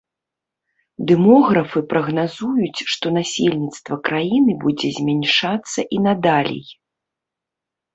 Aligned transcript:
Дэмографы 1.11 1.79
прагназуюць, 1.91 2.79
што 2.95 3.05
насельніцтва 3.19 4.01
краіны 4.11 4.51
будзе 4.67 4.89
змяншацца 5.01 5.79
і 5.97 6.05
надалей. 6.11 6.65